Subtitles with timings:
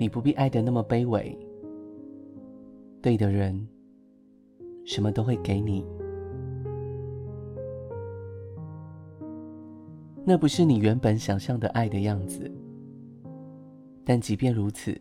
[0.00, 1.38] 你不必爱得那么卑微。
[3.02, 3.68] 对的人，
[4.86, 5.84] 什么都会给你。
[10.24, 12.50] 那不是你原本想象的爱的样子，
[14.02, 14.98] 但即便如此，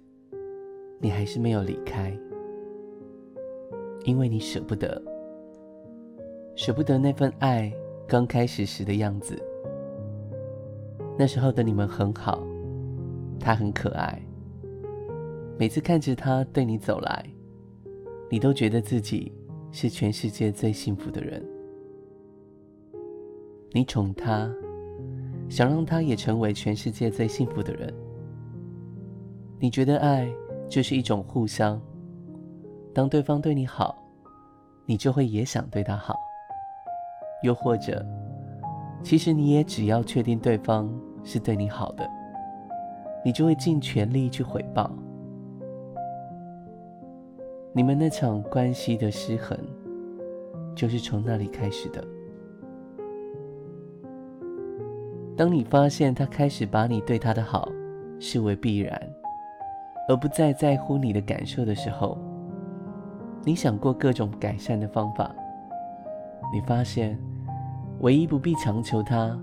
[1.00, 2.14] 你还是没有离开，
[4.04, 5.02] 因为你舍不得，
[6.58, 7.72] 舍不得那份爱
[8.06, 9.42] 刚开始时的样子。
[11.18, 12.46] 那时候的你们很好，
[13.40, 14.22] 他很可爱，
[15.60, 17.26] 每次看着他对你走来，
[18.32, 19.30] 你都觉得自己
[19.74, 21.46] 是全世界最幸福的人。
[23.74, 24.50] 你宠他。
[25.50, 27.92] 想让他也成为全世界最幸福的人。
[29.60, 30.32] 你觉得爱
[30.70, 31.82] 就是一种互相，
[32.94, 33.98] 当对方对你好，
[34.86, 36.16] 你就会也想对他好。
[37.42, 38.06] 又或者，
[39.02, 40.88] 其实你也只要确定对方
[41.24, 42.08] 是对你好的，
[43.26, 44.90] 你就会尽全力去回报。
[47.72, 49.58] 你们那场关系的失衡，
[50.76, 52.04] 就是从那里开始的。
[55.38, 57.70] 当你发现他开始把你对他的好
[58.20, 59.00] 视为必然，
[60.10, 62.18] 而不再在乎你的感受的时候，
[63.46, 65.34] 你想过各种改善的方法。
[66.52, 67.18] 你发现，
[68.00, 69.40] 唯一不必强求他，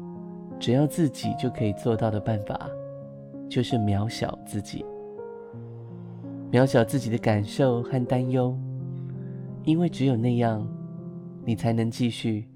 [0.59, 2.69] 只要自己就可以做到的办法，
[3.49, 4.85] 就是渺小自己，
[6.51, 8.57] 渺小自己的感受和担忧，
[9.65, 10.67] 因为只有那样，
[11.45, 12.47] 你才能继续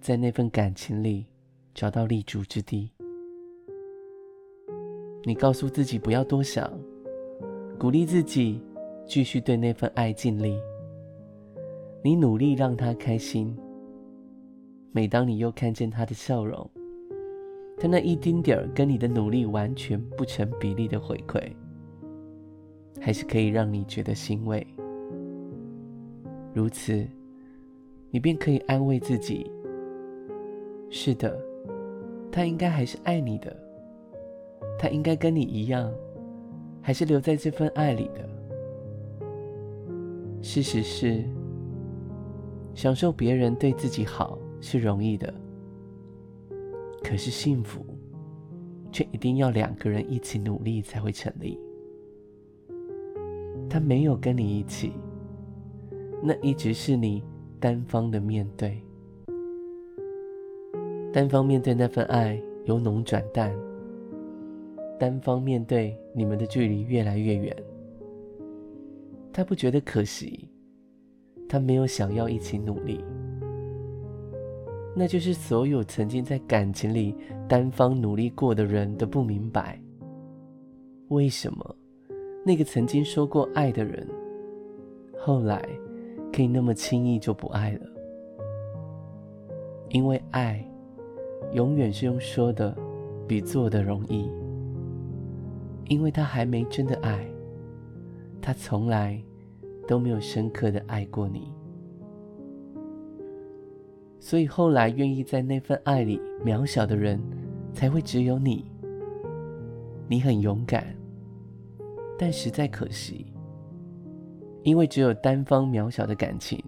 [0.00, 1.26] 在那份感情里。
[1.72, 2.90] 找到立足之地。
[5.22, 6.70] 你告诉自己不要多想，
[7.78, 8.60] 鼓励自己
[9.06, 10.58] 继续对那份爱尽力。
[12.02, 13.56] 你努力让他开心。
[14.90, 16.68] 每当你又看见他的笑容，
[17.78, 21.52] 他那一丁点儿跟你的努力完全不成比例的回馈，
[23.00, 24.66] 还是可以让你觉得欣慰。
[26.52, 27.06] 如此，
[28.10, 29.50] 你便可以安慰自己：
[30.90, 31.36] 是的。
[32.32, 33.56] 他应该还是爱你的，
[34.78, 35.92] 他应该跟你一样，
[36.80, 38.28] 还是留在这份爱里的。
[40.40, 41.24] 事实是，
[42.72, 45.34] 享受别人对自己好是容易的，
[47.02, 47.84] 可是幸福
[48.92, 51.58] 却一定要两个人一起努力才会成立。
[53.70, 54.92] 他没有跟你一起，
[56.20, 57.22] 那一直是你
[57.60, 58.82] 单方的面对。
[61.12, 63.56] 单方面对那份爱由浓转淡，
[64.98, 67.56] 单方面对你们的距离越来越远。
[69.32, 70.48] 他不觉得可惜，
[71.48, 73.04] 他没有想要一起努力。
[74.96, 77.14] 那就是所有曾经在感情里
[77.48, 79.80] 单方努力过的人都不明白，
[81.08, 81.76] 为什么
[82.44, 84.06] 那个曾经说过爱的人，
[85.18, 85.62] 后来
[86.32, 87.86] 可以那么轻易就不爱了？
[89.90, 90.66] 因为爱。
[91.52, 92.76] 永远是用说的
[93.26, 94.30] 比做的容易，
[95.88, 97.26] 因为他还没真的爱，
[98.40, 99.20] 他从来
[99.88, 101.52] 都没有深刻的爱过你，
[104.20, 107.20] 所以后来愿意在那份爱里渺小的人
[107.72, 108.70] 才会只有你。
[110.06, 110.94] 你很勇敢，
[112.20, 113.32] 但实在可惜，
[114.62, 116.62] 因为只有单方渺小的感情，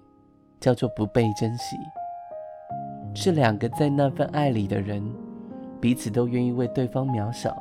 [0.58, 1.76] 叫做不被珍惜。
[3.14, 5.04] 是两个在那份爱里的人，
[5.78, 7.54] 彼此都愿意为对方渺小，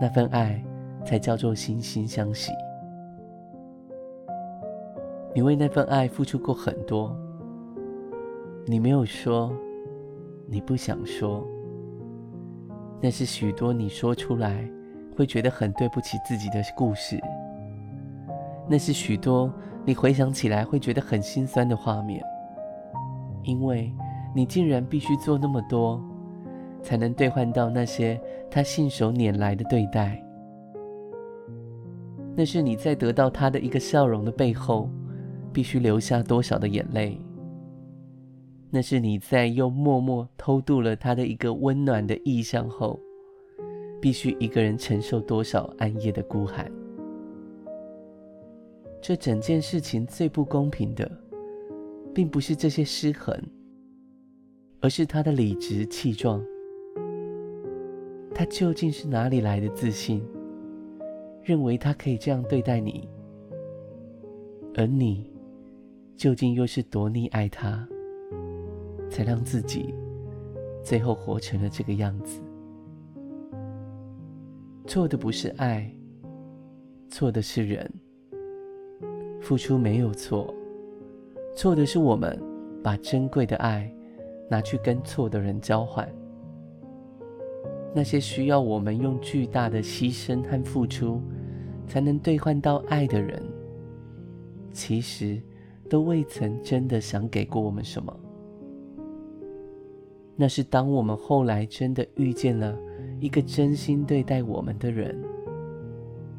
[0.00, 0.62] 那份爱
[1.04, 2.52] 才叫做惺惺相惜。
[5.34, 7.12] 你为那份爱付出过很多，
[8.66, 9.52] 你没有说，
[10.46, 11.44] 你不想说，
[13.00, 14.70] 那是许多你说出来
[15.16, 17.20] 会觉得很对不起自己的故事，
[18.68, 19.52] 那是许多
[19.84, 22.22] 你回想起来会觉得很心酸的画面，
[23.42, 23.92] 因为。
[24.36, 26.02] 你竟然必须做那么多，
[26.82, 28.20] 才能兑换到那些
[28.50, 30.20] 他信手拈来的对待。
[32.34, 34.90] 那是你在得到他的一个笑容的背后，
[35.52, 37.16] 必须流下多少的眼泪？
[38.70, 42.98] 那是你在又默默偷渡了他的一个温暖的意象后，
[44.04, 46.70] 必须一个人承受多少暗夜的孤寒？
[49.00, 51.10] 这整件事情最不公平的，
[52.12, 53.34] 并不是这些失衡。
[54.82, 56.44] 而是他的理直气壮，
[58.34, 60.22] 他究竟是哪里来的自信，
[61.42, 63.08] 认为他可以这样对待你？
[64.74, 65.32] 而你
[66.14, 67.88] 究竟又是多溺爱他，
[69.08, 69.94] 才让自己
[70.82, 72.42] 最后活成了这个样子？
[74.86, 75.90] 错的不是爱，
[77.08, 77.90] 错的是人。
[79.40, 80.54] 付出没有错，
[81.54, 82.38] 错的是我们
[82.82, 83.90] 把珍贵的爱
[84.48, 86.08] 拿去跟错的人交换。
[87.94, 91.20] 那些需要我们用巨大的牺牲和付出
[91.86, 93.42] 才能兑换到爱的人，
[94.72, 95.40] 其实
[95.88, 98.14] 都未曾真的想给过我们什么。
[100.36, 102.76] 那是当我们后来真的遇见了
[103.20, 105.16] 一个真心对待我们的人，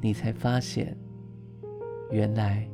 [0.02, 0.96] 你才发现，
[2.12, 2.68] 原来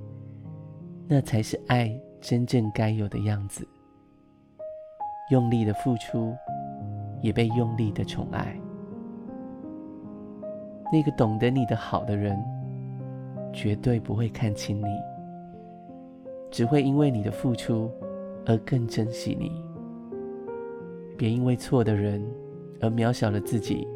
[1.07, 3.67] 那才是爱真正该有的样子。
[5.29, 6.35] 用力的付出，
[7.21, 8.59] 也被用力的宠爱。
[10.91, 12.37] 那个懂得你的好的人，
[13.53, 14.99] 绝对不会看轻你，
[16.49, 17.89] 只会因为你的付出
[18.45, 19.63] 而更珍惜你。
[21.17, 22.21] 别因为错的人
[22.81, 23.87] 而渺小了自己，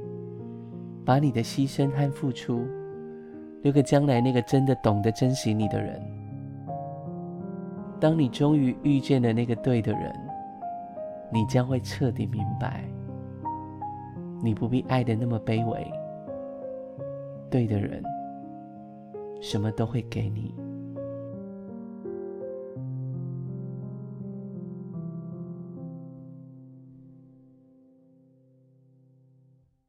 [1.03, 2.65] 把你的牺牲和付出
[3.63, 5.99] 留给将来那个真的懂得珍惜你的人。
[7.99, 10.13] 当你终于遇见了那个对的人，
[11.31, 12.83] 你将会彻底明白，
[14.43, 15.91] 你不必爱得那么卑微。
[17.49, 18.03] 对的人，
[19.41, 20.53] 什么都会给你。